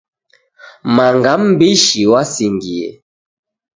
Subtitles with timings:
[0.95, 2.87] Manga mbishi wasingiye.